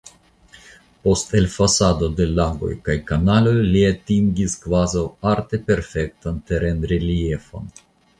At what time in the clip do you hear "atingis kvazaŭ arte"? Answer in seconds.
3.89-5.61